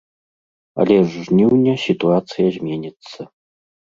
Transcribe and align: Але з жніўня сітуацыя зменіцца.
Але 0.83 0.95
з 1.09 1.25
жніўня 1.25 1.73
сітуацыя 1.85 2.47
зменіцца. 2.57 3.21